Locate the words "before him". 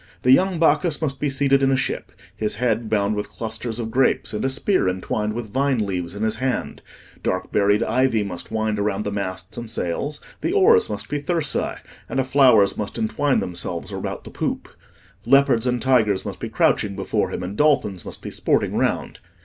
16.95-17.43